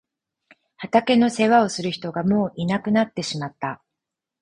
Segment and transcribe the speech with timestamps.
[0.77, 3.83] 畑の世話をする人がもういなくなってしまった。